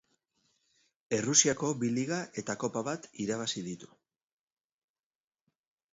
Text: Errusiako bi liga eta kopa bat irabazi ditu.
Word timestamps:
Errusiako 1.17 1.69
bi 1.83 1.91
liga 1.99 2.19
eta 2.43 2.57
kopa 2.65 2.85
bat 2.89 3.07
irabazi 3.27 3.67
ditu. 3.69 3.93